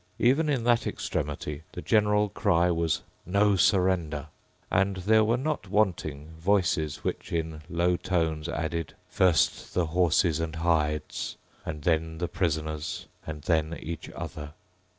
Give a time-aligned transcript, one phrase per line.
[0.17, 4.29] Even in that extremity the general cry was "No surrender."
[4.71, 10.55] And there were not wanting voices which, in low tones, added, "First the horses and
[10.55, 11.37] hides;
[11.67, 14.53] and then the prisoners; and then each other."